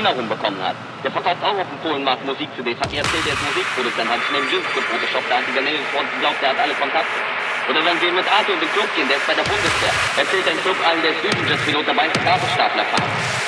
[0.00, 0.76] Christina rumbekommen hat?
[1.04, 2.80] Der verkauft auch auf dem Polenmarkt Musik-CDs.
[2.80, 5.76] Hat mir erzählt, der ist Musikproduzent, hat sich neben Jüngst gefotoshoppt, da hat die Vanille
[5.92, 7.20] glaubt, der hat alle Kontakte.
[7.68, 9.92] Oder wenn wir mit Arthur in den Club gehen, der ist bei der Bundeswehr.
[10.16, 13.39] Erzählt ein Club allen, der ist Düsenjet-Pilot, dabei ist Gabelstapler fahren.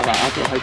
[0.00, 0.56] 老板阿卓还